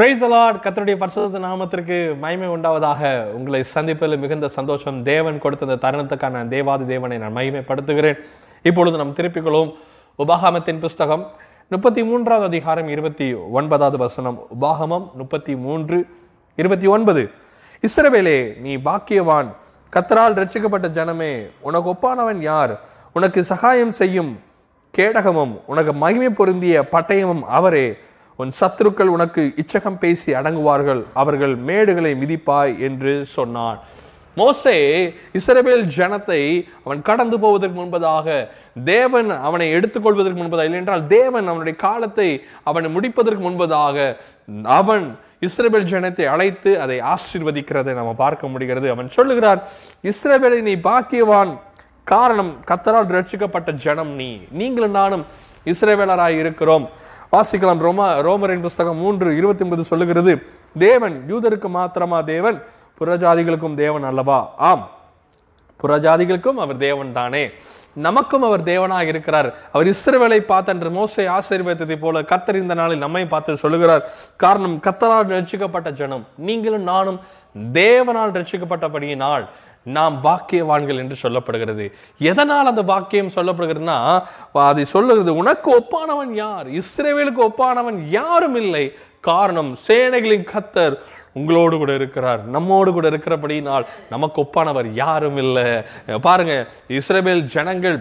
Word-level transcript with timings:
Price 0.00 0.28
Lord 0.28 0.64
கத்தருடைய 0.64 0.96
பரிசுத்த 0.96 1.38
நாமத்திற்கு 1.38 2.18
மகிமை 2.18 2.48
உண்டாவதாக. 2.48 3.24
உங்களை 3.24 3.64
சந்திப்பதில் 3.74 4.18
மிகுந்த 4.18 4.48
சந்தோஷம். 4.48 5.02
தேவன் 5.02 5.38
கொடுத்த 5.38 5.66
தருணத்துக்கான 5.66 6.30
நான் 6.30 6.48
தேவாதி 6.48 6.84
தேவனை 6.84 7.18
நான் 7.18 7.36
மகிமைப்படுத்துகிறேன். 7.36 8.14
இப்பொழுது 8.62 8.96
நாம் 8.96 9.14
திருப்பிக்கொள்வோம் 9.14 9.74
உபாகமத்தின் 10.18 10.78
புஸ்தகம் 10.78 11.30
முப்பத்தி 11.68 12.04
மூன்றாவது 12.04 12.46
அதிகாரம் 12.46 12.88
இருபத்தி 12.88 13.34
ஒன்பதாவது 13.34 13.98
வசனம். 13.98 14.42
உபாகமம் 14.60 15.12
முப்பத்தி 15.14 15.56
மூன்று 15.56 16.06
இருபத்தி 16.56 16.86
ஒன்பது. 16.86 17.30
இஸ்ரவேலே 17.86 18.60
நீ 18.60 18.76
பாக்கியவான். 18.76 19.54
கத்தரால் 19.96 20.36
ரட்சிக்கப்பட்ட 20.40 20.88
ஜனமே 20.98 21.50
உனக்கு 21.60 21.90
ஒப்பானவன் 21.90 22.40
யார்? 22.40 22.80
உனக்கு 23.12 23.44
சகாயம் 23.44 23.90
செய்யும் 23.90 24.40
கேடகமும் 24.98 25.60
உனக்கு 25.66 25.92
மகிமை 25.92 26.28
பொருந்திய 26.28 26.88
பட்டயமும் 26.92 27.42
அவரே. 27.42 27.96
உன் 28.40 28.52
சத்துருக்கள் 28.58 29.14
உனக்கு 29.14 29.42
இச்சகம் 29.62 29.98
பேசி 30.02 30.30
அடங்குவார்கள் 30.40 31.00
அவர்கள் 31.22 31.54
மேடுகளை 31.68 32.12
மிதிப்பாய் 32.22 32.72
என்று 32.88 33.12
சொன்னான். 33.36 33.80
மோசே 34.40 34.74
இஸ்ரேபேல் 35.38 35.82
ஜனத்தை 35.96 36.38
அவன் 36.84 37.00
கடந்து 37.08 37.36
போவதற்கு 37.44 37.76
முன்பதாக 37.80 38.36
தேவன் 38.90 39.30
அவனை 39.48 39.66
எடுத்துக்கொள்வதற்கு 39.76 40.40
முன்பதாக 40.42 40.68
இல்லை 40.68 40.80
என்றால் 40.82 41.04
தேவன் 41.16 41.48
அவனுடைய 41.52 41.74
காலத்தை 41.86 42.28
அவனை 42.70 42.90
முடிப்பதற்கு 42.96 43.42
முன்பதாக 43.48 43.96
அவன் 44.78 45.06
இஸ்ரேபேல் 45.48 45.90
ஜனத்தை 45.92 46.24
அழைத்து 46.34 46.70
அதை 46.84 46.96
ஆசீர்வதிக்கிறதை 47.14 47.92
நம்ம 47.98 48.14
பார்க்க 48.24 48.52
முடிகிறது. 48.52 48.86
அவன் 48.94 49.14
சொல்லுகிறான் 49.18 49.60
இஸ்ரேபேலை 50.12 50.60
நீ 50.70 50.74
பாக்கியவான். 50.88 51.52
காரணம் 52.12 52.52
கத்தரால் 52.70 53.14
ரட்சிக்கப்பட்ட 53.16 53.70
ஜனம் 53.86 54.12
நீ. 54.20 54.30
நீங்களும் 54.60 54.98
நானும் 55.00 55.24
இஸ்ரேவேலராய் 55.72 56.36
இருக்கிறோம். 56.42 56.84
வாசிக்கலாம். 57.32 57.80
ரோமா 57.80 58.06
ரோமரின் 58.20 58.60
புஸ்தகம் 58.60 58.96
மூன்று 58.96 59.36
இருபத்தி 59.36 59.64
ஒன்பது 59.64 59.84
சொல்லுகிறது 59.84 60.42
தேவன் 60.78 61.24
யூதருக்கு 61.28 61.68
மாத்திரமா 61.68 62.20
தேவன்? 62.20 62.62
புறஜாதிகளுக்கும் 63.00 63.74
தேவன் 63.74 64.02
அல்லவா? 64.02 64.54
ஆம். 64.56 64.90
புறஜாதிகளுக்கும் 65.82 66.54
அவர் 66.54 66.76
தேவன் 66.76 67.12
தானே. 67.12 67.50
நமக்கும் 67.92 68.42
அவர் 68.42 68.62
தேவனாக 68.62 69.06
இருக்கிறார். 69.06 69.54
அவர் 69.72 69.86
இஸ்ரவேலை 69.86 70.38
பார்த்தன்று 70.38 70.90
மோசை 70.90 71.28
ஆசீர்வதித்ததை 71.28 71.96
போல 71.96 72.22
கத்தர் 72.22 72.54
இந்த 72.54 72.74
நாளில் 72.74 72.98
நம்மை 72.98 73.26
பார்த்து 73.26 73.56
சொல்லுகிறார். 73.56 74.08
காரணம் 74.36 74.80
கத்தரால் 74.82 75.32
ரட்சிக்கப்பட்ட 75.32 75.90
ஜனம் 75.90 76.26
நீங்களும் 76.36 76.82
நானும் 76.82 77.20
தேவனால் 77.72 78.32
ரட்சிக்கப்பட்டபடியினால் 78.32 79.48
நாம் 79.86 80.16
பாக்கியவான்கள் 80.24 81.00
என்று 81.02 81.16
சொல்லப்படுகிறது. 81.22 81.86
எதனால் 82.18 82.70
அந்த 82.72 82.82
பாக்கியம் 82.92 83.34
சொல்லப்படுகிறதுனா 83.36 83.98
அதை 84.70 84.84
சொல்லுகிறது 84.94 85.34
உனக்கு 85.42 85.70
ஒப்பானவன் 85.78 86.32
யார்? 86.42 86.68
இஸ்ரேவேலுக்கு 86.80 87.42
ஒப்பானவன் 87.48 87.98
யாரும் 88.18 88.58
இல்லை. 88.64 88.84
காரணம் 89.20 89.72
சேனைகளின் 89.88 90.46
கத்தர் 90.52 90.96
உங்களோடு 91.38 91.74
கூட 91.78 91.92
இருக்கிறார். 91.94 92.40
நம்மோடு 92.54 92.92
கூட 92.92 93.06
இருக்கிறபடியினால் 93.10 93.84
நமக்கு 94.14 94.38
ஒப்பானவர் 94.44 94.88
யாரும் 95.02 95.40
இல்லை. 95.44 95.66
பாருங்க 96.28 96.54
இஸ்ரேவேல் 96.98 97.44
ஜனங்கள் 97.56 97.98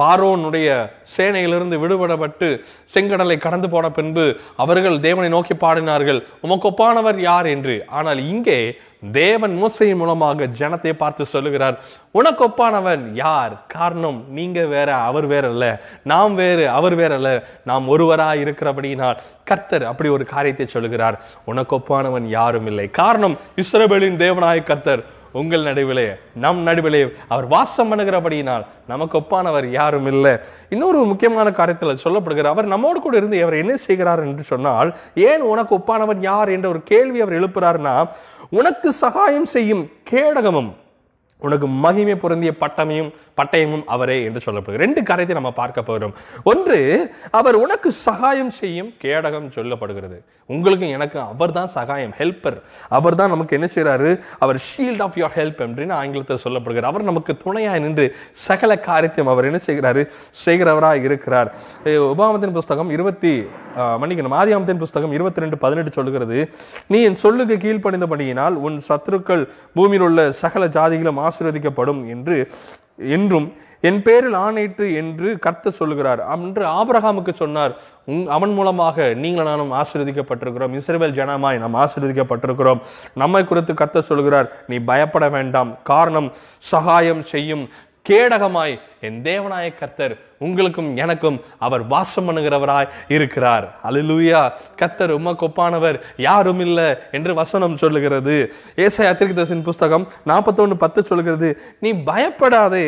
பார்வோனுடைய 0.00 0.68
சேனையிலிருந்து 1.16 1.76
விடுபடப்பட்டு 1.82 2.48
செங்கடலை 2.94 3.38
கடந்து 3.38 3.70
போன 3.70 3.90
பின்பு 3.90 4.24
அவர்கள் 4.56 5.00
தேவனை 5.00 5.30
நோக்கி 5.30 5.54
பாடினார்கள் 5.54 6.20
உமக்கொப்பானவர் 6.42 7.18
யார்? 7.18 7.46
என்று. 7.46 7.84
ஆனால் 7.88 8.20
இங்கே 8.28 8.60
தேவன் 9.12 9.54
மூசையின் 9.62 9.96
மூலமாக 9.96 10.46
ஜனத்தை 10.58 10.92
பார்த்து 10.92 11.26
சொல்லுகிறார் 11.26 11.76
உனக்கொப்பானவன் 12.14 13.04
யார்? 13.14 13.52
காரணம் 13.66 14.24
நீங்க 14.28 14.60
வேற 14.66 14.94
அவர் 14.94 15.28
வேறல்ல. 15.28 15.80
நாம் 16.04 16.34
வேறு 16.34 16.68
அவர் 16.68 16.96
வேறல்ல. 16.98 17.30
நாம் 17.64 17.88
ஒருவரா 17.88 18.30
இருக்கிறபடியினால் 18.42 19.20
கர்த்தர் 19.44 19.84
அப்படி 19.84 20.08
ஒரு 20.08 20.24
காரியத்தை 20.24 20.66
சொல்லுகிறார் 20.66 21.18
உனக்கொப்பானவன் 21.46 22.26
யாரும் 22.28 22.66
இல்லை. 22.66 22.90
காரணம் 22.90 23.38
இஸ்ரவேலின் 23.56 24.20
தேவனாய 24.24 24.62
கர்த்தர் 24.62 25.04
உங்கள் 25.32 25.62
நடுவிலே 25.62 26.14
நம் 26.34 26.62
நடுவிலே 26.62 27.12
அவர் 27.28 27.46
வாசம் 27.46 27.90
பண்ணுகிறபடியினால் 27.92 28.64
நமக்கு 28.86 29.18
ஒப்பானவர் 29.18 29.70
யாரும் 29.70 30.06
இல்லை. 30.06 30.38
இன்னொரு 30.68 30.98
முக்கியமான 30.98 31.50
காரியத்தில் 31.50 32.02
சொல்லப்படுகிறார் 32.04 32.46
அவர் 32.46 32.66
நம்மோடு 32.66 33.00
கூட 33.00 33.16
இருந்து 33.16 33.42
அவர் 33.42 33.54
என்ன 33.54 33.76
செய்கிறார் 33.76 34.20
என்று 34.20 34.42
சொன்னால் 34.42 34.96
ஏன் 35.14 35.40
உனக்கு 35.40 35.78
ஒப்பானவர் 35.78 36.20
யார் 36.20 36.50
என்ற 36.50 36.68
ஒரு 36.68 36.82
கேள்வி 36.82 37.20
அவர் 37.20 37.38
எழுப்புறாருன்னா 37.40 38.08
உனக்கு 38.50 38.92
சகாயம் 38.92 39.44
செய்யும் 39.44 39.90
கேடகமும் 40.10 40.70
உனக்கு 41.38 41.66
மகிமை 41.66 42.16
பொருந்திய 42.16 42.52
பட்டமையும் 42.60 43.12
பட்டயமும் 43.38 43.84
அவரே 43.94 44.18
என்று 44.28 44.40
சொல்லப்படுகிறது. 44.46 44.84
ரெண்டு 44.86 45.02
காரியத்தை 45.08 45.36
நம்ம 45.38 45.52
பார்க்க 45.60 45.88
போகிறோம். 45.88 46.14
ஒன்று 46.52 46.78
அவர் 47.40 47.56
உனக்கு 47.64 47.90
சகாயம் 48.06 48.52
செய்யும் 48.60 48.90
கேடகம் 49.04 49.48
சொல்லப்படுகிறது. 49.56 50.18
உங்களுக்கும் 50.54 50.94
எனக்கு 50.96 51.18
அவர் 51.32 51.52
தான் 51.56 51.70
சகாயம் 51.74 52.14
ஹெல்ப்பர் 52.20 52.56
அவர் 52.96 53.16
தான் 53.20 53.32
நமக்கு 53.34 53.56
என்ன 53.58 53.66
செய்கிறாரு 53.74 54.10
அவர் 54.44 54.58
ஷீல்ட் 54.68 55.02
ஆஃப் 55.04 55.18
யோர் 55.20 55.34
ஹெல்ப் 55.38 55.60
அப்படின்னு 55.66 55.94
ஆங்கிலத்தில் 56.00 56.42
சொல்லப்படுகிறார். 56.44 56.90
அவர் 56.92 57.08
நமக்கு 57.10 57.32
துணையாக 57.44 57.82
நின்று 57.84 58.06
சகல 58.48 58.78
காரியத்தையும் 58.88 59.32
அவர் 59.32 59.48
என்ன 59.50 59.60
செய்கிறாரு? 59.68 60.02
செய்கிறவராக 60.44 61.06
இருக்கிறார். 61.08 61.50
உபாமத்தின் 62.14 62.56
புஸ்தகம் 62.58 62.90
இருபத்தி 62.96 63.34
மன்னிக்கணும். 64.02 64.36
ஆதியாமத்தின் 64.40 64.82
புஸ்தகம் 64.82 65.12
இருபத்தி 65.16 65.42
ரெண்டு 65.42 65.56
பதினெட்டு 65.64 65.90
சொல்லுகிறது 65.98 66.38
நீ 66.92 66.98
என் 67.08 67.22
சொல்லுக்கு 67.24 67.56
கீழ்ப்படிந்தபடியினால் 67.64 68.56
உன் 68.66 68.78
சத்துருக்கள் 68.88 69.42
பூமியில் 69.76 70.06
உள்ள 70.06 70.20
சகல 70.42 70.66
ஜாதிகளும் 70.76 71.20
ஆசீர்வதிக்கப்படும் 71.26 72.02
என்று 72.14 72.36
என்றும் 72.96 73.52
என் 73.80 74.02
பேரில் 74.02 74.36
ஆணையிட்டு 74.44 74.94
என்று 74.94 75.28
கர்த்த 75.44 75.68
சொல்லுகிறார். 75.68 76.20
என்று 76.36 76.64
ஆபரகாமுக்கு 76.66 77.32
சொன்னார் 77.34 77.72
அவன் 78.36 78.52
மூலமாக 78.52 79.14
நீங்கள் 79.22 79.48
நானும் 79.50 79.72
ஆசீர்வதிக்கப்பட்டிருக்கிறோம். 79.72 80.74
இஸ்ரேல் 80.74 81.16
ஜனமாய் 81.18 81.60
நாம் 81.62 81.78
ஆசீர்வதிக்கப்பட்டிருக்கிறோம். 81.84 82.80
நம்மை 83.14 83.44
குறித்து 83.44 83.72
கர்த்த 83.72 84.00
சொல்லுகிறார். 84.00 84.50
நீ 84.66 84.78
பயப்பட 84.90 85.28
வேண்டாம். 85.28 85.70
காரணம் 85.82 86.28
சகாயம் 86.58 87.24
செய்யும் 87.32 87.64
கேடகமாய் 88.10 88.74
என் 89.00 89.18
தேவனாய 89.22 89.66
கர்த்தர் 89.78 90.14
உங்களுக்கும் 90.38 90.96
எனக்கும் 90.96 91.40
அவர் 91.58 91.82
வாசம் 91.86 92.26
பண்ணுகிறவராய் 92.26 92.88
இருக்கிறார். 93.08 93.66
அலுலூயா 93.88 94.40
கர்த்தர் 94.76 95.10
உமக்கு 95.10 95.46
ஒப்பானவர் 95.46 96.00
யாரும் 96.16 96.60
இல்லை 96.60 96.88
என்று 97.12 97.34
வசனம் 97.34 97.76
சொல்லுகிறது. 97.76 98.52
ஏசை 98.76 99.06
அத்திரிகதசின் 99.06 99.62
புஸ்தகம் 99.62 100.08
நாற்பத்தொன்னு 100.26 100.74
பத்து 100.74 101.02
சொல்லுகிறது 101.04 101.50
நீ 101.80 101.92
பயப்படாதே 101.92 102.86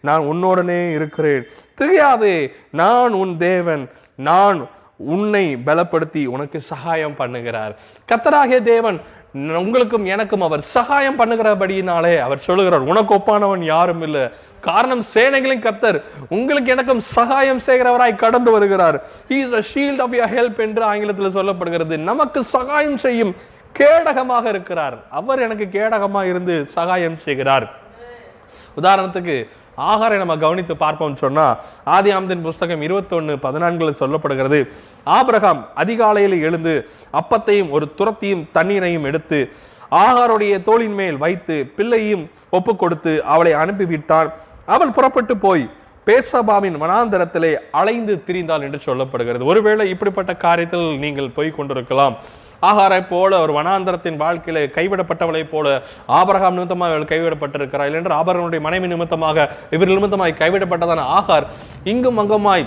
நான் 0.00 0.28
உன்னோடனே 0.32 0.80
இருக்கிறேன். 0.94 1.44
திகையாதே 1.80 2.36
நான் 2.70 3.12
உன் 3.12 3.36
தேவன். 3.38 3.90
நான் 4.14 4.68
உன்னை 4.96 5.56
பலப்படுத்தி 5.66 6.26
உனக்கு 6.26 6.60
சகாயம் 6.60 7.18
பண்ணுகிறார். 7.18 7.72
கத்தராகிய 8.12 8.62
தேவன் 8.62 9.00
உங்களுக்கும் 9.34 10.04
எனக்கும் 10.04 10.40
அவர் 10.40 10.60
சகாயம் 10.60 11.18
பண்ணுகிறபடியினாலே 11.20 12.12
அவர் 12.18 12.38
சொல்லுகிறார் 12.38 12.80
உனக்கு 12.80 13.14
ஒப்பானவன் 13.14 13.64
யாரும் 13.64 14.02
இல்லை. 14.02 14.22
காரணம் 14.60 15.02
சேனைகளின் 15.14 15.64
கத்தர் 15.64 15.98
உங்களுக்கு 16.28 16.70
எனக்கும் 16.70 17.00
சகாயம் 17.00 17.60
செய்கிறவராய் 17.66 18.14
கடந்து 18.16 18.50
வருகிறார். 18.50 18.98
Is 19.28 19.78
shield 19.78 20.02
of 20.04 20.14
your 20.18 20.32
help 20.36 20.60
என்று 20.66 20.82
ஆங்கிலத்தில் 20.82 21.36
சொல்லப்படுகிறது. 21.38 21.98
நமக்கு 22.10 22.44
சகாயம் 22.44 22.98
செய்யும் 22.98 23.34
கேடகமாக 23.78 24.44
இருக்கிறார். 24.46 24.96
அவர் 25.10 25.42
எனக்கு 25.46 25.68
கேடகமாக 25.78 26.28
இருந்து 26.28 26.66
சகாயம் 26.76 27.16
செய்கிறார். 27.16 27.66
உதாரணத்துக்கு 28.76 29.48
ஆகாரை 29.78 30.16
நம்ம 30.16 30.36
கவனித்து 30.36 30.76
பார்ப்போம் 30.76 31.16
சொன்னா 31.16 31.58
ஆதி 31.84 32.10
ஆமதின் 32.12 32.40
புஸ்தகம் 32.40 32.82
இருபத்தொன்னு 32.82 33.36
பதினான்குல 33.42 33.92
சொல்லப்படுகிறது. 34.00 34.68
ஆபிரகாம் 35.04 35.68
அதிகாலையில் 35.74 36.40
எழுந்து 36.40 36.88
அப்பத்தையும் 37.20 37.70
ஒரு 37.70 37.88
துரத்தியும் 37.98 38.44
தண்ணீரையும் 38.52 39.04
எடுத்து 39.04 39.52
ஆகாருடைய 39.90 40.62
தோளின் 40.62 40.94
மேல் 40.94 41.16
வைத்து 41.16 41.72
பிள்ளையும் 41.76 42.30
ஒப்பு 42.50 42.76
கொடுத்து 42.76 43.24
அவளை 43.24 43.54
அனுப்பிவிட்டான். 43.54 44.30
அவள் 44.66 44.90
புறப்பட்டு 44.90 45.36
போய் 45.36 45.70
பேசபாவின் 46.06 46.78
வனாந்தரத்திலே 46.80 47.56
அலைந்து 47.70 48.22
திரிந்தாள் 48.26 48.64
என்று 48.66 48.80
சொல்லப்படுகிறது. 48.86 49.44
ஒருவேளை 49.44 49.88
இப்படிப்பட்ட 49.88 50.32
காரியத்தில் 50.32 50.98
நீங்கள் 50.98 51.30
போய் 51.30 51.50
கொண்டிருக்கலாம். 51.50 52.16
ஆகாரை 52.66 53.00
போல 53.08 53.40
ஒரு 53.44 53.52
வனாந்தரத்தின் 53.58 54.20
வாழ்க்கையில 54.22 54.64
கைவிடப்பட்டவளை 54.76 55.42
போல 55.52 55.66
ஆபரகாம் 56.20 56.56
நிமித்தமாக 56.58 56.94
அவள் 56.94 57.12
கைவிடப்பட்டிருக்கிறார் 57.12 57.90
இல்லைன்ற 57.90 58.14
ஆபரகனுடைய 58.20 58.62
மனைவி 58.66 58.90
நிமித்தமாக 58.92 59.46
இவர் 59.76 59.94
நிமித்தமாய் 59.94 60.40
கைவிடப்பட்டதான 60.42 61.06
ஆகார் 61.18 61.46
இங்கும் 61.92 62.20
அங்குமாய் 62.22 62.66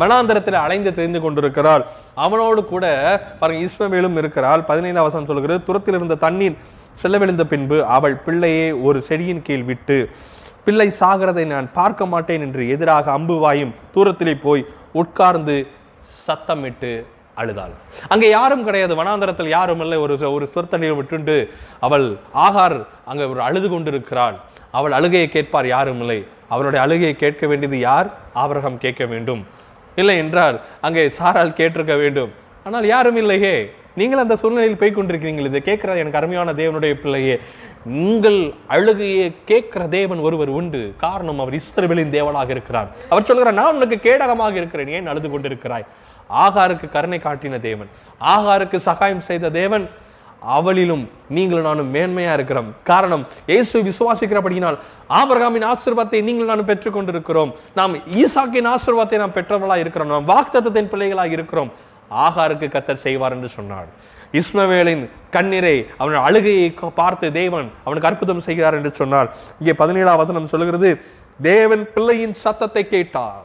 வனாந்தரத்தில் 0.00 0.62
அலைந்து 0.62 0.90
தெரிந்து 0.94 1.20
கொண்டிருக்கிறாள். 1.20 1.82
அவனோடு 2.24 2.60
கூட 2.64 2.84
பாருங்க 3.40 3.66
இஸ்மவேலும் 3.66 4.16
இருக்கிறாள். 4.20 4.62
பதினைந்தாம் 4.70 5.06
வசனம் 5.06 5.28
சொல்கிறது 5.28 5.56
துரத்தில் 5.68 5.96
இருந்த 5.98 6.16
தண்ணீர் 6.24 6.56
செல்ல 7.02 7.18
விழுந்த 7.18 7.44
பின்பு 7.52 7.76
அவள் 7.96 8.16
பிள்ளையை 8.26 8.66
ஒரு 8.86 8.98
செடியின் 9.08 9.44
கீழ் 9.46 9.66
விட்டு 9.70 9.98
பிள்ளை 10.66 10.88
சாகிறதை 11.00 11.44
நான் 11.46 11.68
பார்க்க 11.78 12.06
மாட்டேன் 12.12 12.44
என்று 12.46 12.62
எதிராக 12.74 13.12
அம்புவாயும் 13.18 13.72
தூரத்திலே 13.94 14.34
போய் 14.46 14.62
உட்கார்ந்து 15.02 15.56
சத்தமிட்டு 16.26 16.92
அழுதாள். 17.40 17.74
அங்கே 18.12 18.28
யாரும் 18.38 18.64
கிடையாது. 18.66 18.94
வனாந்தரத்தில் 19.00 19.54
யாரும் 19.56 19.82
இல்லை. 19.84 19.98
ஒரு 20.04 20.14
ஒரு 20.36 20.46
சொற்தண்ணீர் 20.54 20.98
விட்டுண்டு 21.00 21.36
அவள் 21.86 22.06
ஆகார் 22.46 22.78
அங்கே 23.10 23.26
ஒரு 23.32 23.42
அழுது 23.48 23.70
கொண்டிருக்கிறாள். 23.74 24.36
அவள் 24.78 24.96
அழுகையை 24.98 25.28
கேட்பார். 25.36 25.68
யாரும் 25.74 26.00
இல்லை. 26.04 26.18
அவளுடைய 26.54 26.80
அழுகையை 26.86 27.14
கேட்க 27.24 27.46
வேண்டியது 27.50 27.78
யார்? 27.88 28.08
ஆபரகம் 28.42 28.82
கேட்க 28.84 29.04
வேண்டும். 29.12 29.42
இல்லை 30.00 30.16
என்றால் 30.24 30.56
அங்கே 30.86 31.02
சாரால் 31.18 31.58
கேட்டிருக்க 31.60 31.96
வேண்டும். 32.04 32.32
ஆனால் 32.68 32.86
யாரும் 32.94 33.18
இல்லையே. 33.22 33.56
நீங்கள் 34.00 34.22
அந்த 34.22 34.34
சூழ்நிலையில் 34.40 34.80
போய் 34.80 34.96
கொண்டிருக்கிறீங்கள் 34.96 35.48
இதை 35.50 35.60
கேட்கிற 35.68 35.96
எனக்கு 36.02 36.18
அருமையான 36.20 36.52
தேவனுடைய 36.60 36.94
பிள்ளையே. 37.02 37.36
உங்கள் 38.02 38.38
அழுகையை 38.74 39.26
கேட்கிற 39.50 39.82
தேவன் 39.94 40.20
ஒருவர் 40.26 40.50
உண்டு. 40.58 40.80
காரணம் 41.04 41.40
அவர் 41.42 41.58
இஸ்ரவேலின் 41.58 42.14
தேவனாக 42.16 42.50
இருக்கிறார். 42.56 42.88
அவர் 43.12 43.28
சொல்கிறார் 43.28 43.60
நான் 43.60 43.76
உனக்கு 43.78 43.98
கேடகமாக 44.06 44.54
இருக்கிறேன். 44.60 44.90
ஏன் 44.96 45.10
அழுது 45.12 45.28
கொண்டிருக்கிறாய்? 45.28 45.86
ஆகாருக்கு 46.44 46.86
கருணை 46.96 47.18
காட்டின 47.26 47.60
தேவன். 47.68 47.90
ஆகாருக்கு 48.34 48.78
சகாயம் 48.88 49.26
செய்த 49.28 49.50
தேவன். 49.60 49.86
அவளிலும் 50.56 51.04
நீங்கள் 51.36 51.66
நானும் 51.66 51.92
மேன்மையா 51.94 52.32
இருக்கிறோம். 52.38 52.68
காரணம் 52.90 53.22
இயேசு 53.52 53.76
விசுவாசிக்கிறபடியினால் 53.88 54.78
ஆபரகாமின் 55.18 55.66
ஆசிர்வாதத்தை 55.70 56.20
நீங்கள் 56.28 56.50
நானும் 56.50 56.68
பெற்றுக் 56.70 56.96
கொண்டிருக்கிறோம். 56.96 57.52
நாம் 57.78 57.94
ஈசாக்கின் 58.22 58.68
ஆசிர்வாதத்தை 58.72 59.18
நாம் 59.22 59.36
பெற்றவர்களா 59.38 59.76
இருக்கிறோம். 59.84 60.10
நாம் 60.14 60.28
வாக்குத்தத்தத்தின் 60.32 60.90
பிள்ளைகளாக 60.92 61.36
இருக்கிறோம். 61.36 61.70
ஆகாருக்கு 62.26 62.68
கத்தர் 62.74 63.04
செய்வார் 63.06 63.36
என்று 63.36 63.50
சொன்னார். 63.58 63.88
இஸ்மவேலின் 64.40 65.02
கண்ணீரை 65.34 65.74
அவன் 66.02 66.24
அழுகையை 66.26 66.68
பார்த்து 67.00 67.26
தேவன் 67.40 67.68
அவனுக்கு 67.84 68.08
அற்புதம் 68.10 68.44
செய்கிறார் 68.46 68.78
என்று 68.78 68.92
சொன்னார். 69.00 69.28
இங்கே 69.60 69.74
பதினேழாவது 69.82 70.22
வசனம் 70.22 70.52
சொல்லுகிறது 70.52 70.90
தேவன் 71.40 71.84
பிள்ளையின் 71.94 72.36
சத்தத்தை 72.44 72.82
கேட்டார். 72.94 73.44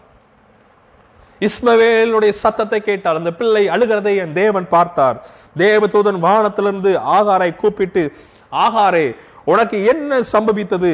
இஸ்மவேலுடைய 1.40 2.30
சத்தத்தை 2.30 2.80
கேட்டார் 2.82 3.16
அந்த 3.16 3.32
பிள்ளை 3.32 3.68
அழுகிறதை 3.68 4.14
என் 4.18 4.34
தேவன் 4.34 4.68
பார்த்தார். 4.68 5.18
தேவதூதன் 5.58 6.20
வானத்திலிருந்து 6.20 6.92
ஆகாரை 7.18 7.56
கூப்பிட்டு 7.56 8.04
ஆகாரே 8.52 9.16
உனக்கு 9.46 9.78
என்ன 9.86 10.20
சம்பவித்தது? 10.32 10.92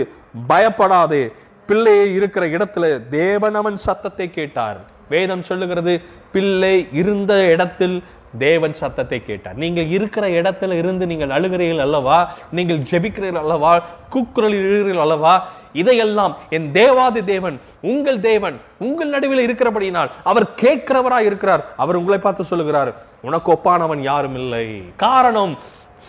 பயப்படாதே. 0.47 1.23
பிள்ளையை 1.67 2.13
இருக்கிற 2.13 2.45
இடத்துல 2.45 3.07
தேவன் 3.09 3.55
அவன் 3.55 3.75
சத்தத்தை 3.75 4.29
கேட்டார். 4.29 4.77
வேதம் 5.09 5.43
சொல்லுகிறது 5.43 5.93
பிள்ளை 6.31 6.87
இருந்த 6.91 7.33
இடத்தில் 7.53 8.03
தேவன் 8.37 8.73
சத்தத்தை 8.73 9.23
கேட்டார். 9.23 9.55
நீங்கள் 9.55 9.87
இருக்கிற 9.87 10.27
இடத்துல 10.27 10.71
இருந்து 10.71 11.05
நீங்கள் 11.07 11.29
அழுகிறீர்கள் 11.29 11.85
அல்லவா? 11.87 12.17
நீங்கள் 12.51 12.77
ஜெபிக்கிறீர்கள் 12.77 13.43
அல்லவா? 13.45 13.73
கூக்குரலில் 14.13 14.67
எழுகிறீர்கள் 14.69 15.05
அல்லவா? 15.05 15.47
இதையெல்லாம் 15.73 16.37
என் 16.49 16.71
தேவாதி 16.71 17.23
தேவன் 17.23 17.59
உங்கள் 17.81 18.19
தேவன் 18.19 18.59
உங்கள் 18.77 19.09
நடுவில் 19.09 19.45
இருக்கிறபடியினால் 19.47 20.11
அவர் 20.23 20.47
கேட்கிறவரா 20.61 21.19
இருக்கிறார். 21.19 21.65
அவர் 21.77 21.95
உங்களை 21.95 22.19
பார்த்து 22.19 22.43
சொல்லுகிறார் 22.43 22.93
உனக்கு 23.21 23.51
ஒப்பானவன் 23.53 24.01
யாரும் 24.11 24.35
இல்லை. 24.35 24.83
காரணம் 24.97 25.57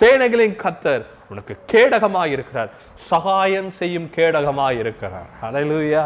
சேனைகளின் 0.01 0.57
கத்தர் 0.63 1.05
உனக்கு 1.29 1.57
கேடகமாய் 1.73 2.31
இருக்கிறார். 2.31 2.71
சகாயம் 2.95 3.71
செய்யும் 3.71 4.11
கேடகமாய் 4.17 4.79
இருக்கிறார். 4.79 5.29
அலையிலுயா 5.43 6.05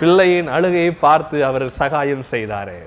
பிள்ளையின் 0.00 0.48
அழுகையை 0.48 0.90
பார்த்து 0.90 1.44
அவர் 1.44 1.68
சகாயம் 1.68 2.22
செய்தாரே. 2.30 2.80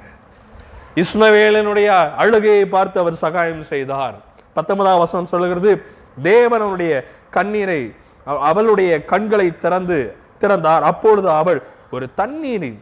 இஸ்மவேலனுடைய 1.01 1.87
அழுகையை 2.21 2.65
பார்த்து 2.65 2.97
அவர் 2.99 3.21
சகாயம் 3.23 3.65
செய்தார். 3.73 4.15
பத்தொன்பதாம் 4.53 5.01
வசனம் 5.03 5.31
சொல்லுகிறது 5.33 5.71
தேவனுடைய 6.23 6.93
கண்ணீரை 7.37 7.81
அவளுடைய 8.49 8.91
கண்களை 9.11 9.47
திறந்து 9.63 9.99
திறந்தார். 10.41 10.83
அப்பொழுது 10.91 11.29
அவள் 11.41 11.59
ஒரு 11.91 12.05
தண்ணீரின் 12.21 12.77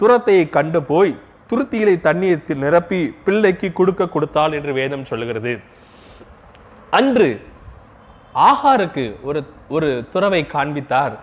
துரத்தையை 0.00 0.44
கண்டு 0.48 0.80
போய் 0.82 1.12
துருத்தியிலே 1.50 1.94
தண்ணீரத்தில் 2.00 2.62
நிரப்பி 2.64 3.00
பிள்ளைக்கு 3.24 3.68
கொடுக்க 3.72 4.08
கொடுத்தாள் 4.08 4.52
என்று 4.58 4.72
வேதம் 4.72 5.08
சொல்லுகிறது. 5.10 5.52
அன்று 6.98 7.30
ஆகாருக்கு 8.50 9.04
ஒரு 9.28 9.40
ஒரு 9.68 9.88
துறவை 10.12 10.42
காண்பித்தார். 10.46 11.14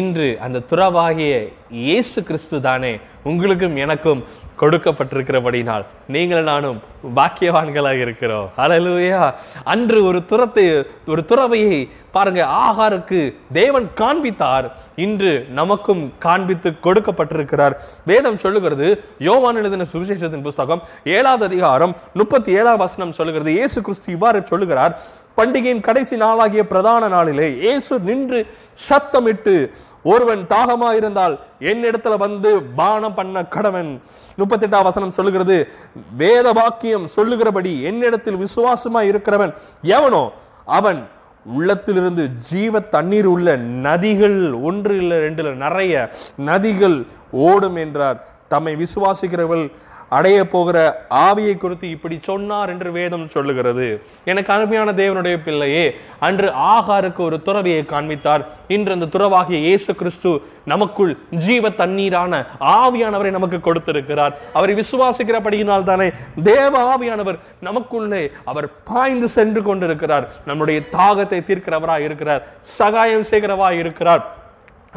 இன்று 0.00 0.28
அந்த 0.44 0.62
துறவாகிய 0.70 1.32
இயேசு 1.70 2.22
கிறிஸ்து 2.22 2.60
தானே 2.60 3.00
உங்களுக்கும் 3.24 3.76
எனக்கும் 3.76 4.20
கொடுக்கப்பட்டிருக்கிறபடினால் 4.60 5.84
நீங்கள் 6.14 6.42
நானும் 6.42 6.78
பாக்கியவான்களாக 7.16 7.98
இருக்கிறோம். 8.04 8.46
ஹalleluya 8.58 9.32
அன்று 9.64 9.98
ஒரு 10.04 10.24
துரத்தை 10.24 10.64
ஒரு 11.06 11.22
துறவையை 11.30 11.88
பாருங்க 12.12 12.42
ஆகாருக்கு 12.44 13.20
தேவன் 13.52 13.86
காண்பித்தார். 13.94 14.66
இன்று 14.94 15.46
நமக்கும் 15.58 16.12
காண்பித்து 16.18 16.70
கொடுக்கப்பட்டிருக்கிறார். 16.86 17.74
வேதம் 18.04 18.38
சொல்லுகிறது 18.38 18.88
யோவான் 19.18 19.56
எழுதின 19.56 19.86
சுவிசேஷத்தின் 19.92 20.46
புஸ்தகம் 20.48 20.82
ஏழாவது 21.04 21.44
அதிகாரம் 21.44 21.96
முப்பத்தி 22.12 22.52
ஏழாம் 22.52 22.82
வசனம் 22.84 23.16
சொல்லுகிறது. 23.18 23.50
இயேசு 23.58 23.80
கிறிஸ்து 23.80 24.12
இவ்வாறு 24.12 24.42
சொல்லுகிறார் 24.52 24.94
பண்டிகையின் 25.38 25.80
கடைசி 25.80 26.16
நாளாகிய 26.16 26.62
பிரதான 26.72 27.08
நாளிலே 27.08 27.48
இயேசு 27.64 27.94
நின்று 28.08 28.46
சத்தமிட்டு 28.88 29.54
ஒருவன் 30.02 30.42
தாகமா 30.52 30.90
இருந்தால் 30.94 31.34
என்னிடத்துல 31.60 32.16
வந்து 32.16 32.62
பானம் 32.62 33.14
பண்ண 33.14 33.42
கடவன். 33.42 34.00
முப்பத்தி 34.36 34.66
எட்டாம் 34.66 34.82
வசனம் 34.82 35.10
சொல்லுகிறது 35.10 35.68
வேத 36.16 36.52
வாக்கியம் 36.52 37.06
சொல்லுகிறபடி 37.06 37.82
என்னிடத்தில் 37.82 38.36
விசுவாசமா 38.36 39.02
இருக்கிறவன் 39.02 39.54
எவனோ? 39.82 40.32
அவன் 40.64 41.08
உள்ளத்திலிருந்து 41.44 42.28
ஜீவ 42.28 42.80
தண்ணீர் 42.80 43.26
உள்ள 43.26 43.56
நதிகள் 43.56 44.62
ஒன்று 44.62 44.96
இல்லை 44.96 45.18
ரெண்டு 45.18 45.54
நிறைய 45.54 46.10
நதிகள் 46.46 47.06
ஓடும் 47.30 47.76
என்றார். 47.76 48.26
தம்மை 48.48 48.76
விசுவாசிக்கிறவள் 48.76 49.70
அடைய 50.18 50.38
போகிற 50.54 50.78
ஆவியை 51.26 51.54
குறித்து 51.56 51.86
இப்படி 51.94 52.16
சொன்னார் 52.28 52.70
என்று 52.74 52.90
வேதம் 52.98 53.26
சொல்லுகிறது. 53.34 53.86
எனக்கு 54.30 54.50
அருமையான 54.56 54.92
தேவனுடைய 55.00 55.36
பிள்ளையே 55.46 55.86
அன்று 56.26 56.48
ஆகாருக்கு 56.74 57.22
ஒரு 57.28 57.38
துறவியை 57.46 57.82
காண்பித்தார். 57.92 58.44
இன்று 58.76 58.94
அந்த 58.96 59.08
துறவாகிய 59.14 59.58
இயேசு 59.66 59.90
கிறிஸ்து 60.00 60.30
நமக்குள் 60.72 61.12
ஜீவ 61.46 61.68
தண்ணீரான 61.82 62.42
ஆவியானவரை 62.78 63.30
நமக்கு 63.38 63.60
கொடுத்திருக்கிறார். 63.60 64.32
அவரை 64.52 64.74
விசுவாசிக்கிறபடியினால் 64.82 65.88
தானே 65.90 66.08
தேவ 66.52 66.72
ஆவியானவர் 66.92 67.40
நமக்குள்ளே 67.68 68.22
அவர் 68.52 68.68
பாய்ந்து 68.90 69.28
சென்று 69.36 69.62
கொண்டிருக்கிறார். 69.68 70.26
நம்முடைய 70.48 70.80
தாகத்தை 70.96 71.40
தீர்க்கிறவராய் 71.50 72.06
இருக்கிறார் 72.08 72.42
சகாயம் 72.78 73.28
செய்கிறவராய் 73.30 73.80
இருக்கிறார் 73.84 74.24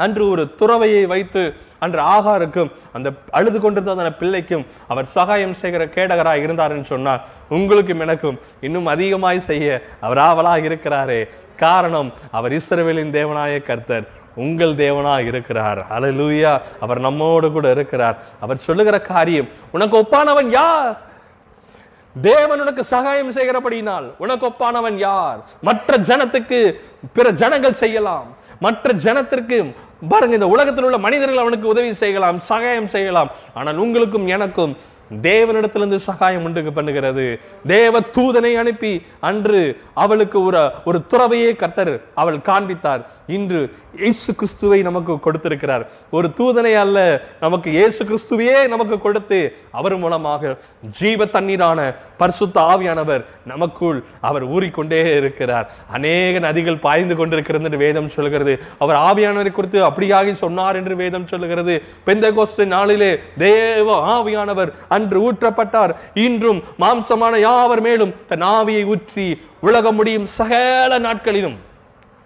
அன்று 0.06 0.24
ஒரு 0.34 0.44
துறவையை 0.60 1.04
வைத்து 1.14 1.42
அன்று 1.84 2.02
ஆகாருக்கும் 2.16 2.72
அந்த 2.94 3.10
அழுது 3.38 3.60
கொண்டிருந்த 3.60 4.04
அந்த 4.04 4.16
பிள்ளைக்கும் 4.22 4.66
அவர் 4.88 5.12
சகாயம் 5.16 5.58
செய்கிற 5.62 5.86
கேடகராக 5.96 6.44
இருந்தார் 6.46 6.74
என்று 6.76 6.92
சொன்னார். 6.94 7.22
உங்களுக்கும் 7.50 8.00
எனக்கும் 8.00 8.40
இன்னும் 8.62 8.86
அதிகமாய் 8.86 9.48
செய்ய 9.50 9.82
அவர் 10.02 10.22
ஆவலாக 10.30 10.68
இருக்கிறாரே. 10.70 11.22
காரணம் 11.58 12.10
அவர் 12.32 12.52
இஸ்ரவேலின் 12.52 13.16
தேவனாய 13.20 13.62
கர்த்தர் 13.64 14.08
உங்கள் 14.36 14.74
தேவனாக 14.86 15.28
இருக்கிறார். 15.32 15.80
அலலூயா 15.96 16.54
அவர் 16.80 17.00
நம்மோடு 17.00 17.48
கூட 17.52 17.68
இருக்கிறார். 17.72 18.18
அவர் 18.40 18.66
சொல்லுகிற 18.68 18.98
காரியம் 19.02 19.48
உனக்கு 19.72 19.96
ஒப்பானவன் 19.98 20.50
யார்? 20.50 20.92
தேவன் 22.22 22.62
உனக்கு 22.62 22.84
சகாயம் 22.84 23.32
செய்கிறபடினால் 23.32 24.08
உனக்கு 24.18 24.46
ஒப்பானவன் 24.48 24.98
யார்? 24.98 25.40
மற்ற 25.62 25.98
ஜனத்துக்கு 26.10 26.60
பிற 27.14 27.30
ஜனங்கள் 27.42 27.80
செய்யலாம். 27.84 28.30
மற்ற 28.60 28.94
ஜனத்திற்கு 29.06 29.58
பாருங்க 30.02 30.34
இந்த 30.34 30.48
உலகத்தில் 30.48 30.84
உள்ள 30.84 30.98
மனிதர்கள் 30.98 31.44
அவனுக்கு 31.44 31.68
உதவி 31.68 31.94
செய்யலாம் 31.94 32.40
சகாயம் 32.40 32.88
செய்யலாம். 32.88 33.32
ஆனால் 33.54 33.78
உங்களுக்கும் 33.78 34.28
எனக்கும் 34.28 34.74
தேவனிடத்திலிருந்து 35.22 35.96
சகாயம் 35.96 36.44
உண்டு 36.44 36.62
பண்ணுகிறது. 36.62 37.40
தேவ 37.68 38.00
தூதனை 38.00 38.58
அனுப்பி 38.58 39.02
அன்று 39.20 39.82
அவளுக்கு 39.94 40.44
ஒரு 40.44 40.72
ஒரு 40.86 41.02
துறவையே 41.10 41.56
கர்த்தர் 41.56 42.02
அவள் 42.16 42.42
காண்பித்தார். 42.42 43.06
இன்று 43.28 43.72
இயேசு 43.98 44.36
கிறிஸ்துவை 44.36 44.82
நமக்கு 44.82 45.20
கொடுத்திருக்கிறார். 45.20 45.88
ஒரு 46.12 46.30
தூதனை 46.38 46.76
அல்ல 46.76 47.22
நமக்கு 47.40 47.72
இயேசு 47.72 48.06
கிறிஸ்துவையே 48.06 48.68
நமக்கு 48.68 48.98
கொடுத்து 49.00 49.56
அவர் 49.72 49.98
மூலமாக 49.98 50.58
ஜீவ 51.00 51.26
தண்ணீரான 51.26 51.96
பரிசுத்த 52.18 52.62
ஆவியானவர் 52.62 53.26
நமக்குள் 53.46 54.04
அவர் 54.22 54.46
ஊறிக்கொண்டே 54.48 55.16
இருக்கிறார். 55.18 55.70
அநேக 55.92 56.40
நதிகள் 56.40 56.80
பாய்ந்து 56.80 57.16
கொண்டிருக்கிறது 57.16 57.64
என்று 57.64 57.78
வேதம் 57.78 58.10
சொல்கிறது. 58.10 58.60
அவர் 58.80 58.96
ஆவியானவரை 58.96 59.52
குறித்து 59.52 59.84
அப்படியாகி 59.84 60.34
சொன்னார் 60.34 60.76
என்று 60.76 60.96
வேதம் 60.96 61.28
சொல்லுகிறது 61.28 61.82
பெந்த 62.06 62.34
நாளிலே 62.66 63.20
தேவ 63.38 63.96
ஆவியானவர் 64.16 64.72
அன்று 65.00 65.20
ஊற்றப்பட்டார். 65.32 65.94
இன்றும் 66.28 66.62
மாம்சமான 66.80 67.36
யாவர் 67.48 67.84
மேலும் 67.90 68.16
தன் 68.30 68.48
ஆவியை 68.56 68.86
ஊற்றி 68.94 69.28
உலக 69.68 69.92
முடியும் 70.00 70.30
சகல 70.40 71.00
நாட்களிலும். 71.08 71.60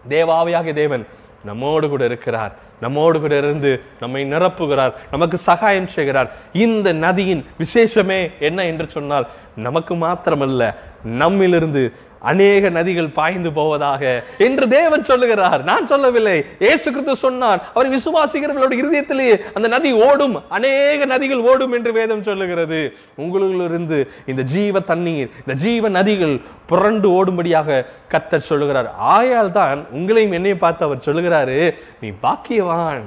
தேவாவியாக 0.09 0.73
தேவன் 0.81 1.05
நம்மோடு 1.47 1.85
கூட 1.91 2.03
இருக்கிறார். 2.09 2.53
நம்மோடு 2.81 3.17
கூட 3.23 3.33
இருந்து 3.37 3.71
நம்மை 3.99 4.21
நிரப்புகிறார். 4.33 4.93
நமக்கு 5.11 5.37
சகாயம் 5.47 5.89
செய்கிறார். 5.95 6.29
இந்த 6.65 6.87
நதியின் 7.05 7.43
விசேஷமே 7.61 8.19
என்ன 8.47 8.65
என்று 8.71 8.85
சொன்னால் 8.95 9.27
நமக்கு 9.65 9.93
மாத்திரமல்ல 9.95 10.71
நம்மிலிருந்து 11.19 11.83
அநேக 12.29 12.69
நதிகள் 12.69 13.13
பாய்ந்து 13.19 13.51
போவதாக 13.57 14.03
என்று 14.47 14.65
தேவன் 14.67 15.03
சொல்லுகிறார். 15.03 15.61
நான் 15.63 15.89
சொல்லவில்லை. 15.91 16.37
ஏசு 16.71 16.87
கிறிஸ்து 16.91 17.15
சொன்னார். 17.15 17.61
அவர் 17.73 17.89
விசுவாசிக்கிறவர்களோட 17.95 18.73
இருதயத்திலே 18.81 19.29
அந்த 19.53 19.67
நதி 19.75 19.91
ஓடும். 20.07 20.35
அநேக 20.49 21.05
நதிகள் 21.13 21.43
ஓடும் 21.51 21.75
என்று 21.77 21.93
வேதம் 21.99 22.23
சொல்லுகிறது. 22.23 22.79
உங்களிலிருந்து 23.17 23.99
இந்த 24.25 24.41
ஜீவ 24.53 24.79
தண்ணீர் 24.79 25.31
இந்த 25.47 25.55
ஜீவ 25.65 25.89
நதிகள் 25.89 26.35
புரண்டு 26.65 27.09
ஓடும்படியாக 27.17 27.85
கத்த 28.13 28.37
சொல்லுகிறார். 28.49 28.89
ஆயால் 29.15 29.55
தான் 29.59 29.85
உங்களையும் 29.95 30.37
என்னையும் 30.39 30.63
பார்த்து 30.65 30.85
அவர் 30.85 31.05
சொல்லுகிறாரு 31.05 31.59
நீ 32.01 32.09
பாக்கியவான். 32.23 33.05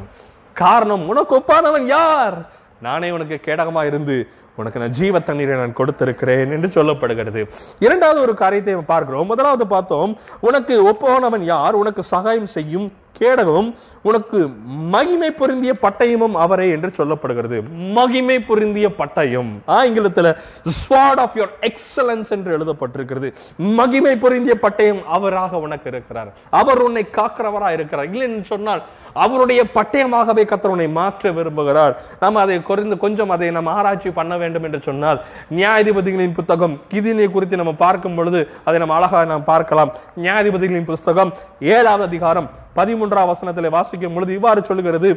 காரணம் 0.64 1.08
உனக்கு 1.08 1.32
ஒப்பானவன் 1.36 1.86
யார்? 1.96 2.36
நானே 2.80 3.10
உனக்கு 3.10 3.40
கேடகமா 3.44 3.86
இருந்து 3.86 4.28
உனக்கு 4.56 4.80
நான் 4.80 4.90
ஜீவ 4.90 5.18
தண்ணீரை 5.18 5.56
நான் 5.56 5.72
கொடுத்திருக்கிறேன் 5.72 6.52
என்று 6.56 6.68
சொல்லப்படுகிறது. 6.68 7.48
இரண்டாவது 7.78 8.20
ஒரு 8.20 8.34
காரியத்தை 8.34 8.74
பார்க்கிறோம். 8.74 9.26
முதலாவது 9.26 9.66
பார்த்தோம் 9.66 10.18
உனக்கு 10.40 10.74
ஒப்பானவன் 10.88 11.44
யார்? 11.44 11.74
உனக்கு 11.74 12.02
சகாயம் 12.02 12.46
செய்யும் 12.46 12.92
கேடகமும் 13.18 13.74
உனக்கு 14.02 14.48
மகிமை 14.94 15.30
பொருந்திய 15.30 15.74
பட்டயமும் 15.82 16.32
அவரே 16.32 16.70
என்று 16.70 16.92
சொல்லப்படுகிறது. 16.96 17.62
மகிமை 17.70 18.40
பொருந்திய 18.40 18.88
பட்டயம். 18.98 19.52
ஆங்கிலத்தில் 19.66 20.36
ஸ்வாட் 20.78 21.18
ஆஃப் 21.18 21.36
யோர் 21.36 21.54
எக்ஸலன்ஸ் 21.60 22.30
என்று 22.30 22.58
எழுதப்பட்டிருக்கிறது. 22.58 23.32
மகிமை 23.56 24.16
பொருந்திய 24.16 24.56
பட்டயம் 24.62 25.04
அவராக 25.04 25.58
உனக்கு 25.58 25.88
இருக்கிறார். 25.88 26.32
அவர் 26.50 26.78
உன்னை 26.78 27.06
காக்கிறவராக 27.12 27.72
இருக்கிறார். 27.72 28.10
இல்லை 28.10 28.28
என்று 28.28 28.44
சொன்னால் 28.44 28.82
அவருடைய 29.24 29.60
பட்டயமாகவே 29.76 30.42
கத்தரவனை 30.50 30.86
மாற்ற 30.98 31.32
விரும்புகிறார். 31.36 31.94
நாம் 32.22 32.42
அதை 32.42 32.56
குறைந்து 32.68 32.96
கொஞ்சம் 33.04 33.32
அதை 33.34 33.48
நம்ம 33.56 33.74
ஆராய்ச்சி 33.78 34.10
பண்ண 34.18 34.32
வேண்டும் 34.42 34.66
என்று 34.68 34.80
சொன்னால் 34.88 35.18
நியாயாதிபதிகளின் 35.58 36.36
புத்தகம் 36.38 36.74
கிதினை 36.92 37.28
குறித்து 37.36 37.60
நம்ம 37.62 37.74
பார்க்கும் 37.84 38.16
பொழுது 38.18 38.42
அதை 38.66 38.76
நம்ம 38.82 38.96
அழகாக 38.98 39.24
நாம் 39.32 39.48
பார்க்கலாம். 39.52 39.92
நியாயாதிபதிகளின் 40.24 40.90
புஸ்தகம் 40.92 41.32
ஏழாவது 41.76 42.06
அதிகாரம் 42.10 42.50
பதிமூன்றாம் 42.78 43.30
வசனத்தில் 43.32 43.74
வாசிக்கும் 43.78 44.14
பொழுது 44.16 44.32
இவ்வாறு 44.38 44.62
சொல்லுகிறது. 44.70 45.10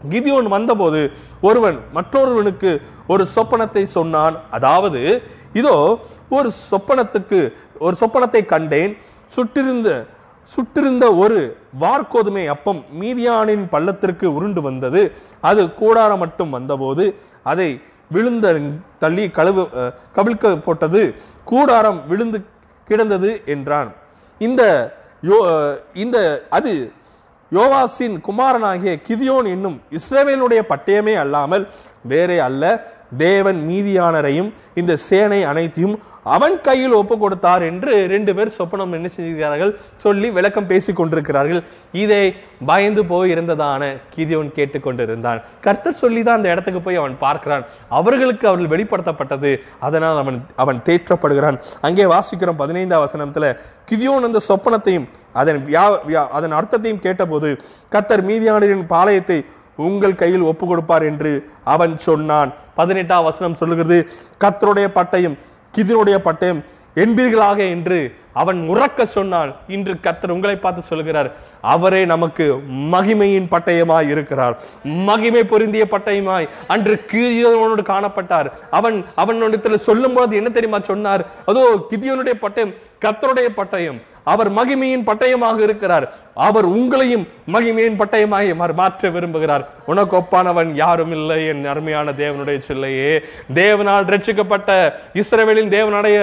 கிதியோன் 0.00 0.48
வந்தபோது 0.54 1.00
ஒருவன் 1.48 1.78
மற்றொருவனுக்கு 1.96 2.70
ஒரு 3.12 3.24
சொப்பனத்தை 3.34 3.82
சொன்னான். 3.98 4.34
அதாவது 4.56 5.00
இதோ 5.60 5.76
ஒரு 6.36 6.48
சொப்பனத்துக்கு 6.70 7.40
ஒரு 7.86 7.94
சொப்பனத்தை 8.02 8.42
கண்டேன். 8.52 8.92
சுட்டிருந்த 9.36 9.90
சுட்டிருந்த 10.54 11.04
ஒரு 11.22 11.38
வார்கோதுமை 11.82 12.44
அப்பம் 12.54 12.80
மீதியானின் 13.00 13.64
பள்ளத்திற்கு 13.74 14.26
உருண்டு 14.36 14.60
வந்தது. 14.66 15.02
அது 15.50 15.62
கூடாரம் 15.80 16.22
மட்டும் 16.24 16.52
வந்தபோது 16.56 17.04
அதை 17.52 17.68
விழுந்த 18.14 18.46
தள்ளி 19.02 19.24
கழுவு 19.38 19.62
கவிழ்க்க 20.16 20.54
போட்டது. 20.66 21.02
கூடாரம் 21.50 21.98
விழுந்து 22.10 22.38
கிடந்தது 22.88 23.30
என்றான். 23.54 23.90
இந்த 24.40 24.62
யோ 25.28 25.38
இந்த 26.04 26.18
அது 26.58 26.72
யோவாசின் 27.52 28.14
குமாரனாகிய 28.26 28.92
கிதியோன் 29.08 29.48
என்னும் 29.54 29.76
இஸ்ரேவேலுடைய 29.98 30.60
பட்டயமே 30.70 31.14
அல்லாமல் 31.24 31.64
வேறே 32.06 32.38
அல்ல. 32.38 32.86
தேவன் 33.16 33.66
மீதியானரையும் 33.68 34.52
இந்த 34.74 34.96
சேனை 34.96 35.44
அனைத்தையும் 35.44 36.00
அவன் 36.24 36.60
கையில் 36.60 36.92
ஒப்பு 36.92 37.18
கொடுத்தார் 37.18 37.62
என்று 37.62 38.06
ரெண்டு 38.06 38.34
பேர் 38.34 38.54
சொப்பனம் 38.58 38.90
என்ன 38.90 39.08
செய்கிறார்கள்? 39.08 39.78
சொல்லி 39.94 40.30
விளக்கம் 40.30 40.66
பேசிக் 40.66 40.96
கொண்டிருக்கிறார்கள். 40.96 41.62
இதை 41.92 42.34
பயந்து 42.66 43.04
போய் 43.04 43.34
இருந்ததான 43.34 43.96
கிதியோன் 44.16 44.50
கேட்டுக்கொண்டிருந்தான் 44.54 45.42
கர்த்தர் 45.60 45.92
சொல்லி 45.92 46.22
தான் 46.22 46.36
அந்த 46.36 46.48
இடத்துக்கு 46.48 46.80
போய் 46.80 46.94
அவன் 46.94 47.16
பார்க்கிறான். 47.18 47.64
அவர்களுக்கு 47.88 48.48
அவர்கள் 48.48 48.78
வெளிப்படுத்தப்பட்டது. 48.78 49.56
அதனால் 49.80 50.18
அவன் 50.18 50.46
அவன் 50.56 50.80
தேற்றப்படுகிறான். 50.84 51.60
அங்கே 51.80 52.04
வாசிக்கிறோம் 52.04 52.56
பதினைந்தாம் 52.56 53.08
வசனத்துல 53.08 53.58
கிதியோன் 53.90 54.24
அந்த 54.24 54.40
சொப்பனத்தையும் 54.48 55.08
அதன் 55.32 55.64
வியா- 55.66 55.98
வியா- 56.08 56.28
அதன் 56.28 56.52
அர்த்தத்தையும் 56.52 57.00
கேட்டபோது 57.00 57.56
கர்த்தர் 57.88 58.26
மீதியானரின் 58.26 58.84
பாளையத்தை 58.88 59.44
உங்கள் 59.76 60.14
கையில் 60.14 60.40
ஒப்பு 60.40 60.66
கொடுப்பார் 60.66 61.02
என்று 61.02 61.32
அவன் 61.64 61.96
சொன்னான். 61.98 62.52
பதினெட்டாம் 62.74 63.24
வசனம் 63.24 63.54
சொல்லுகிறது 63.54 63.98
கத்தருடைய 64.40 64.88
பட்டயம் 64.98 65.36
கிதினுடைய 65.76 66.16
பட்டயம் 66.28 66.60
என்பீர்களாக 67.02 67.58
என்று 67.74 67.98
அவன் 68.42 68.58
உறக்க 68.72 69.04
சொன்னான் 69.04 69.50
இன்று 69.74 69.92
கத்தர் 70.04 70.32
உங்களை 70.34 70.56
பார்த்து 70.56 70.82
சொல்கிறார் 70.82 71.28
அவரே 71.74 72.00
நமக்கு 72.12 72.46
மகிமையின் 72.94 73.48
பட்டயமாய் 73.54 74.10
இருக்கிறார். 74.14 74.56
மகிமை 75.08 75.42
பொருந்திய 75.52 75.84
பட்டயமாய் 75.94 76.48
அன்று 76.66 76.96
கிதியோனோடு 77.12 77.84
காணப்பட்டார். 77.92 78.50
அவன் 78.70 78.98
அவனிடத்தில் 79.22 79.84
சொல்லும் 79.88 80.16
போது 80.18 80.36
என்ன 80.36 80.50
தெரியுமா 80.50 80.80
சொன்னார்? 80.90 81.24
அதோ 81.46 81.64
கிதியோனுடைய 81.92 82.36
பட்டயம் 82.44 82.74
கத்தருடைய 83.04 83.48
பட்டயம். 83.56 83.98
அவர் 84.32 84.48
மகிமையின் 84.52 85.04
பட்டயமாக 85.08 85.58
இருக்கிறார். 85.66 86.04
அவர் 86.46 86.66
உங்களையும் 86.66 87.24
மகிமையின் 87.54 87.98
பட்டயமாக 88.00 88.72
மாற்ற 88.80 89.10
விரும்புகிறார். 89.16 89.64
உனக்கு 89.90 90.14
ஒப்பானவன் 90.16 90.70
யாரும் 90.74 91.12
இல்லை 91.18 91.46
என் 91.46 91.62
அருமையான 91.72 92.12
தேவனுடைய 92.22 92.58
சில்லையே. 92.68 93.12
தேவனால் 93.60 94.08
ரட்சிக்கப்பட்ட 94.12 94.70
இஸ்ரவேலின் 95.14 95.72
தேவனுடைய 95.76 96.18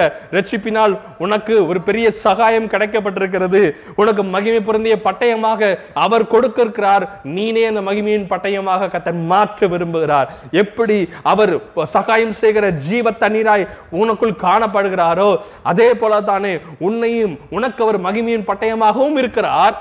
எழுப்பினால் 0.64 0.94
உனக்கு 1.26 1.54
ஒரு 1.68 1.80
பெரிய 1.88 2.08
சகாயம் 2.26 2.70
கிடைக்கப்பட்டிருக்கிறது. 2.74 3.62
உனக்கு 4.02 4.24
மகிமை 4.36 4.62
பொருந்திய 4.68 4.96
பட்டயமாக 5.08 5.62
அவர் 6.06 6.26
கொடுக்கிறார் 6.34 7.04
நீனே 7.36 7.64
அந்த 7.72 7.82
மகிமையின் 7.90 8.30
பட்டயமாக 8.34 8.90
கத்தன் 8.94 9.22
மாற்ற 9.32 9.68
விரும்புகிறார். 9.74 10.28
எப்படி 10.64 10.98
அவர் 11.32 11.54
சகாயம் 11.96 12.36
செய்கிற 12.42 12.66
ஜீவ 12.88 13.12
தண்ணீராய் 13.24 13.70
உனக்குள் 14.02 14.42
காணப்படுகிறாரோ 14.46 15.30
அதே 15.72 15.90
போல 16.02 16.22
தானே 16.32 16.54
உன்னையும் 16.88 17.36
உனக்கு 17.58 17.82
அவர் 17.86 18.00
மகிமையின் 18.08 18.48
பட்டயமாகவும் 18.52 19.20
இருக்கிறார். 19.24 19.76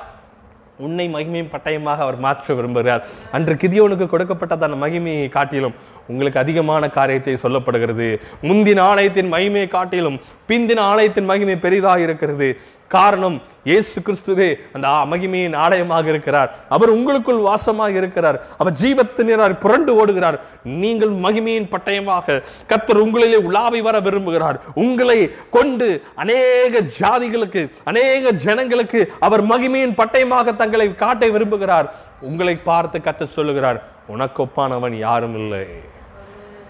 உன்னை 0.79 1.07
மகிமையின் 1.15 1.51
பட்டயமாக 1.55 2.03
அவர் 2.05 2.19
மாற்ற 2.25 2.55
விரும்புகிறார். 2.59 3.03
அன்று 3.37 3.55
கிதியோனுக்கு 3.63 4.07
கொடுக்கப்பட்டதான 4.13 4.79
மகிமையை 4.85 5.27
காட்டிலும் 5.37 5.75
உங்களுக்கு 6.11 6.39
அதிகமான 6.45 6.89
காரியத்தை 6.99 7.35
சொல்லப்படுகிறது. 7.43 8.09
முந்தின 8.49 8.81
ஆலயத்தின் 8.91 9.33
மகிமையை 9.35 9.69
காட்டிலும் 9.77 10.21
பிந்தின 10.51 10.81
ஆலயத்தின் 10.93 11.29
மகிமை 11.33 11.57
பெரிதாக 11.65 12.01
இருக்கிறது. 12.07 12.49
காரணம் 12.95 13.37
இயேசு 13.69 13.99
கிறிஸ்துவே 14.07 14.49
அந்த 14.75 14.89
மகிமையின் 15.11 15.55
ஆலயமாக 15.65 16.07
இருக்கிறார். 16.13 16.49
அவர் 16.75 16.91
உங்களுக்குள் 16.97 17.39
வாசமாக 17.47 17.95
இருக்கிறார். 18.01 18.39
அவர் 18.61 18.75
ஜீவத்தினரார் 18.81 19.55
புரண்டு 19.63 19.93
ஓடுகிறார். 20.01 20.37
நீங்கள் 20.83 21.13
மகிமையின் 21.27 21.69
பட்டயமாக 21.75 22.37
கத்தர் 22.73 23.03
உங்களிலே 23.05 23.39
உலாவி 23.49 23.81
வர 23.87 23.97
விரும்புகிறார். 24.07 24.59
உங்களை 24.85 25.19
கொண்டு 25.57 25.89
அநேக 26.25 26.83
ஜாதிகளுக்கு 26.99 27.63
அநேக 27.93 28.33
ஜனங்களுக்கு 28.47 29.03
அவர் 29.29 29.45
மகிமையின் 29.53 29.97
பட்டயமாக 30.03 30.57
தங்களை 30.63 30.87
காட்ட 30.95 31.27
விரும்புகிறார். 31.27 31.89
உங்களை 32.21 32.55
பார்த்து 32.57 32.99
கத்த 32.99 33.25
சொல்லுகிறார் 33.37 33.81
உனக்கு 34.07 34.41
ஒப்பானவன் 34.43 34.95
யாரும் 35.09 35.37
இல்லை. 35.37 35.67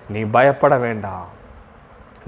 நீ 0.08 0.20
பயப்பட 0.36 0.76
வேண்டாம். 0.86 1.28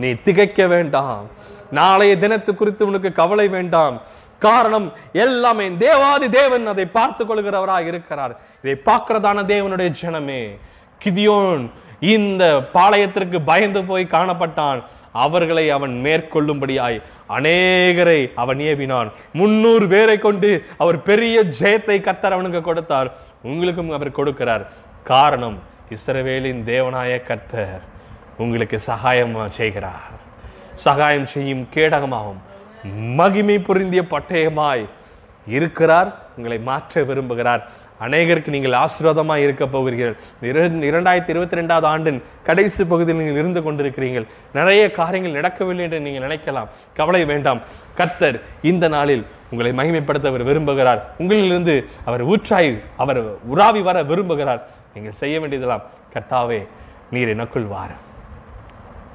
நீ 0.03 0.11
திகைக்க 0.25 0.67
வேண்டாம். 0.67 1.25
நாளைய 1.71 2.17
தினத்து 2.17 2.55
குறித்து 2.55 2.87
உனக்கு 2.87 3.13
கவலை 3.13 3.49
வேண்டாம். 3.49 3.97
காரணம் 4.39 4.93
எல்லாமே 5.13 5.67
தேவாதி 5.77 6.29
தேவன் 6.29 6.67
அதை 6.67 6.85
பார்த்துக் 6.87 7.29
கொள்கிறவராக 7.31 7.87
இருக்கிறார். 7.87 8.35
இதை 8.63 8.75
பார்க்கிறதான 8.85 9.45
தேவனுடைய 9.53 9.91
ஜனமே 10.03 10.43
கிதியோன் 11.05 11.65
இந்த 12.01 12.45
பாளையத்திற்கு 12.75 13.39
பயந்து 13.45 13.85
போய் 13.85 14.09
காணப்பட்டான். 14.11 14.81
அவர்களை 15.13 15.65
அவன் 15.71 15.95
மேற்கொள்ளும்படியாய் 16.05 17.03
அநேகரை 17.29 18.31
அவன் 18.35 18.59
ஏவினான். 18.59 19.13
முன்னூறு 19.33 19.89
பேரை 19.89 20.19
கொண்டு 20.19 20.65
அவர் 20.77 21.03
பெரிய 21.03 21.45
ஜெயத்தை 21.45 21.97
கத்தர் 21.99 22.37
அவனுக்கு 22.37 22.61
கொடுத்தார். 22.61 23.17
உங்களுக்கும் 23.43 23.91
அவர் 23.91 24.11
கொடுக்கிறார். 24.11 24.67
காரணம் 25.05 25.59
இஸ்ரவேலின் 25.91 26.65
தேவனாய 26.65 27.23
கர்த்தர் 27.23 27.81
உங்களுக்கு 28.39 28.79
சகாயம் 28.79 29.51
செய்கிறார். 29.51 30.13
சகாயம் 30.75 31.27
செய்யும் 31.27 31.69
கேடகமாகும் 31.75 32.41
மகிமை 32.93 33.59
புரிந்திய 33.59 34.03
பட்டயமாய் 34.03 34.89
இருக்கிறார். 35.47 36.15
உங்களை 36.37 36.59
மாற்ற 36.59 37.03
விரும்புகிறார். 37.03 37.63
அநேகருக்கு 38.05 38.55
நீங்கள் 38.55 38.77
ஆசீர்வாதமாக 38.83 39.45
இருக்க 39.45 39.65
போகிறீர்கள். 39.75 40.15
இரண்டாயிரத்தி 40.91 41.33
இருபத்தி 41.35 41.57
ரெண்டாவது 41.61 41.87
ஆண்டின் 41.93 42.23
கடைசி 42.49 42.85
பகுதியில் 42.85 43.21
நீங்கள் 43.21 43.41
இருந்து 43.43 43.61
கொண்டிருக்கிறீர்கள். 43.67 44.27
நிறைய 44.59 44.83
காரியங்கள் 44.99 45.37
நடக்கவில்லை 45.39 45.85
என்று 45.87 46.01
நீங்கள் 46.07 46.25
நினைக்கலாம். 46.27 46.69
கவலை 46.99 47.25
வேண்டாம். 47.33 47.61
கர்த்தர் 47.99 48.39
இந்த 48.71 48.89
நாளில் 48.97 49.25
உங்களை 49.51 49.73
மகிமைப்படுத்த 49.81 50.27
அவர் 50.33 50.47
விரும்புகிறார். 50.51 51.01
உங்களிலிருந்து 51.23 51.77
அவர் 52.05 52.25
ஊற்றாய் 52.33 52.73
அவர் 53.05 53.21
உராவி 53.53 53.83
வர 53.89 54.03
விரும்புகிறார். 54.11 54.63
நீங்கள் 54.95 55.19
செய்ய 55.23 55.37
வேண்டியதெல்லாம் 55.41 55.85
கர்த்தாவே 56.15 56.61
நீர் 57.15 57.33
எனக்குள் 57.37 57.71
வார். 57.75 57.95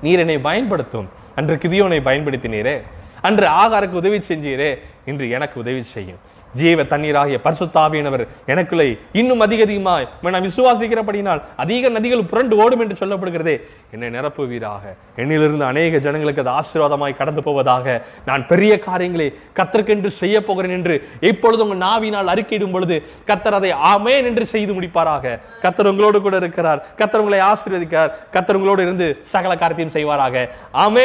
நீர் 0.05 0.21
என்னை 0.23 0.37
பயன்படுத்தும். 0.49 1.07
அன்று 1.39 1.55
கிதியோனை 1.63 1.99
பயன்படுத்தினீரே. 2.09 2.75
அன்று 3.21 3.47
ஆகாருக்கு 3.47 4.01
உதவி 4.01 4.17
செஞ்சீரே 4.17 4.79
இன்று 5.05 5.29
எனக்கு 5.29 5.59
உதவி 5.59 5.83
செய்யும். 5.83 6.19
ஜீவ 6.53 6.83
தண்ணீராகிய 6.83 7.37
பரிசுத்தாவியனவர் 7.43 8.27
எனக்குள்ளே 8.47 8.99
இன்னும் 9.11 9.39
அதிக 9.39 9.63
அதிகமாய் 9.63 10.07
நான் 10.21 10.47
விசுவாசிக்கிறபடினால் 10.47 11.41
அதிக 11.55 11.89
நதிகள் 11.89 12.27
புரண்டு 12.27 12.57
ஓடும் 12.57 12.79
என்று 12.79 13.07
சொல்லப்படுகிறதே. 13.07 13.61
என்னை 13.91 14.19
நிரப்புவீராக. 14.19 14.83
என்னிலிருந்து 15.15 15.59
அநேக 15.59 15.97
ஜனங்களுக்கு 15.97 16.47
அது 16.47 16.53
ஆசீர்வாதமாய் 16.59 17.17
கடந்து 17.17 17.43
போவதாக 17.43 18.05
நான் 18.25 18.47
பெரிய 18.47 18.79
காரியங்களை 18.79 19.33
கத்தற்கென்று 19.55 20.07
செய்ய 20.07 20.43
போகிறேன் 20.43 20.71
என்று 20.71 21.07
இப்பொழுது 21.19 21.63
உங்கள் 21.63 21.77
நாவினால் 21.77 22.27
அறிக்கையிடும் 22.27 22.71
பொழுது 22.71 23.03
கத்தர் 23.27 23.57
அதை 23.59 23.73
ஆமேன் 23.73 24.23
என்று 24.23 24.45
செய்து 24.45 24.81
முடிப்பாராக. 24.81 25.39
கத்தர் 25.61 25.87
உங்களோடு 25.87 26.21
கூட 26.21 26.37
இருக்கிறார். 26.37 26.85
கத்தர் 26.97 27.17
உங்களை 27.17 27.39
ஆசீர்வதிக்கிறார். 27.39 28.11
கத்தர் 28.33 28.53
உங்களோடு 28.53 28.81
இருந்து 28.81 29.17
சகல 29.21 29.55
காரியத்தையும் 29.55 29.95
செய்வாராக. 29.95 30.49
ஆமே 30.73 30.97